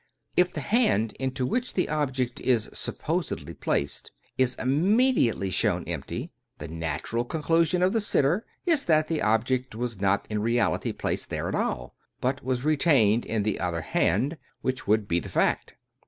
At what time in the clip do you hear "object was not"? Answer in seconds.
9.21-10.25